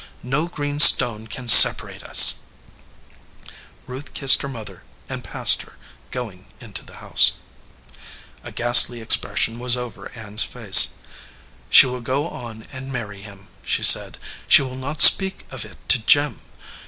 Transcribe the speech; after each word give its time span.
No 0.23 0.47
green 0.47 0.79
stone 0.79 1.27
can 1.27 1.47
separate 1.47 2.01
us." 2.03 2.39
271 3.85 3.85
EDGEWATER 3.85 3.85
PEOPLE 3.85 3.93
Ruth 3.93 4.13
kissed 4.15 4.41
her 4.41 4.47
mother 4.47 4.83
and 5.07 5.23
passed 5.23 5.61
her, 5.61 5.77
going 6.09 6.47
into 6.59 6.83
the 6.83 6.95
house. 6.95 7.33
A 8.43 8.51
ghastly 8.51 8.99
expression 8.99 9.59
was 9.59 9.77
over 9.77 10.11
Ann 10.13 10.33
s 10.33 10.43
face. 10.43 10.93
"She 11.69 11.85
will 11.85 12.01
go 12.01 12.27
on 12.27 12.65
and 12.71 12.91
marry 12.91 13.21
him," 13.21 13.49
she 13.61 13.83
said. 13.83 14.17
"She 14.47 14.63
will 14.63 14.75
not 14.75 15.01
speak 15.01 15.45
of 15.51 15.63
it 15.65 15.77
to 15.89 15.99
Jim. 15.99 16.41